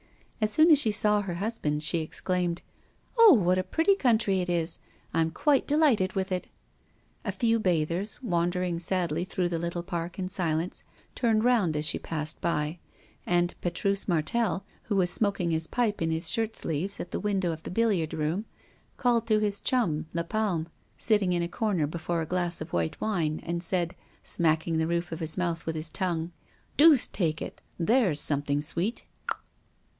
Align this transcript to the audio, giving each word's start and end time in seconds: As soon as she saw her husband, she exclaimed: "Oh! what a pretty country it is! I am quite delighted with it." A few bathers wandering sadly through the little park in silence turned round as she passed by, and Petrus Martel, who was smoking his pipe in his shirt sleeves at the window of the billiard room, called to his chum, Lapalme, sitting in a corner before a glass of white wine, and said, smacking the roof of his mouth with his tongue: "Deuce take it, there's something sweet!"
As 0.41 0.51
soon 0.51 0.71
as 0.71 0.79
she 0.81 0.91
saw 0.91 1.21
her 1.21 1.35
husband, 1.35 1.83
she 1.83 1.99
exclaimed: 1.99 2.63
"Oh! 3.19 3.33
what 3.33 3.59
a 3.59 3.63
pretty 3.63 3.93
country 3.95 4.39
it 4.39 4.49
is! 4.49 4.79
I 5.13 5.21
am 5.21 5.29
quite 5.29 5.67
delighted 5.67 6.13
with 6.13 6.31
it." 6.31 6.47
A 7.23 7.31
few 7.31 7.59
bathers 7.59 8.17
wandering 8.23 8.79
sadly 8.79 9.23
through 9.23 9.49
the 9.49 9.59
little 9.59 9.83
park 9.83 10.17
in 10.17 10.27
silence 10.27 10.83
turned 11.13 11.43
round 11.43 11.77
as 11.77 11.85
she 11.85 11.99
passed 11.99 12.41
by, 12.41 12.79
and 13.27 13.53
Petrus 13.61 14.07
Martel, 14.07 14.65
who 14.85 14.95
was 14.95 15.11
smoking 15.11 15.51
his 15.51 15.67
pipe 15.67 16.01
in 16.01 16.09
his 16.09 16.31
shirt 16.31 16.55
sleeves 16.57 16.99
at 16.99 17.11
the 17.11 17.19
window 17.19 17.51
of 17.51 17.61
the 17.61 17.69
billiard 17.69 18.15
room, 18.15 18.47
called 18.97 19.27
to 19.27 19.37
his 19.37 19.59
chum, 19.59 20.07
Lapalme, 20.15 20.65
sitting 20.97 21.31
in 21.33 21.43
a 21.43 21.47
corner 21.47 21.85
before 21.85 22.21
a 22.23 22.25
glass 22.25 22.59
of 22.59 22.73
white 22.73 22.99
wine, 22.99 23.39
and 23.43 23.61
said, 23.63 23.95
smacking 24.23 24.79
the 24.79 24.87
roof 24.87 25.11
of 25.11 25.19
his 25.19 25.37
mouth 25.37 25.67
with 25.67 25.75
his 25.75 25.89
tongue: 25.89 26.31
"Deuce 26.77 27.05
take 27.05 27.39
it, 27.43 27.61
there's 27.77 28.19
something 28.19 28.61
sweet!" 28.61 29.03